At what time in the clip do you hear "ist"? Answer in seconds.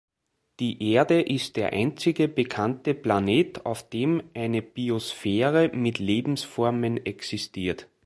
1.21-1.57